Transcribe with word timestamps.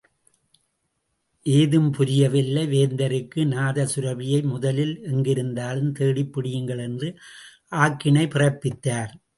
ஏதும் 1.45 1.91
புரியவில்லை 1.91 2.63
வேந்தருக்கு 2.67 3.41
நாதசுரபியை 3.51 4.41
முதலில் 4.45 4.95
எங்கிருந்தாலும் 5.05 5.91
தேடிப் 5.91 6.33
பிடியுங்கள்! 6.33 6.79
என்று 6.79 7.09
ஆக்கினை 7.77 8.25
பிறப்பித்தார். 8.27 9.13